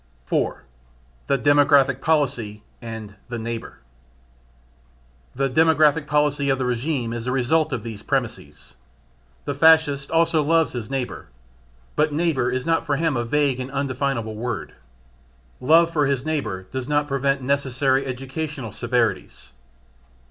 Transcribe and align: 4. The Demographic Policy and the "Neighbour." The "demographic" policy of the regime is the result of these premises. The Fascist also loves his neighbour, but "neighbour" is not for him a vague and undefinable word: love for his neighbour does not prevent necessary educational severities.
4. 0.25 0.63
The 1.27 1.37
Demographic 1.37 2.01
Policy 2.01 2.63
and 2.81 3.13
the 3.29 3.37
"Neighbour." 3.37 3.81
The 5.35 5.47
"demographic" 5.47 6.07
policy 6.07 6.49
of 6.49 6.57
the 6.57 6.65
regime 6.65 7.13
is 7.13 7.25
the 7.25 7.31
result 7.31 7.71
of 7.71 7.83
these 7.83 8.01
premises. 8.01 8.73
The 9.45 9.53
Fascist 9.53 10.09
also 10.09 10.41
loves 10.41 10.71
his 10.71 10.89
neighbour, 10.89 11.27
but 11.95 12.11
"neighbour" 12.11 12.49
is 12.51 12.65
not 12.65 12.83
for 12.87 12.95
him 12.95 13.15
a 13.15 13.23
vague 13.23 13.59
and 13.59 13.69
undefinable 13.69 14.33
word: 14.33 14.73
love 15.59 15.93
for 15.93 16.07
his 16.07 16.25
neighbour 16.25 16.63
does 16.71 16.87
not 16.89 17.07
prevent 17.07 17.43
necessary 17.43 18.03
educational 18.07 18.71
severities. 18.71 19.51